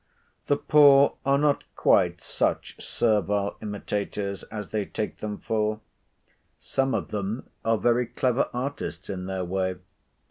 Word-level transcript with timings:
The 0.47 0.57
poor 0.57 1.17
are 1.27 1.37
not 1.37 1.63
quite 1.75 2.21
such 2.21 2.83
servile 2.83 3.55
imitators 3.61 4.41
as 4.45 4.69
they 4.69 4.83
take 4.83 5.17
them 5.19 5.37
for. 5.37 5.79
Some 6.57 6.95
of 6.95 7.09
them 7.09 7.51
are 7.63 7.77
very 7.77 8.07
clever 8.07 8.49
artists 8.51 9.11
in 9.11 9.27
their 9.27 9.45
way. 9.45 9.75